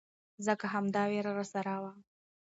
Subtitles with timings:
[0.45, 1.91] ځکه همدا ويره راسره وه.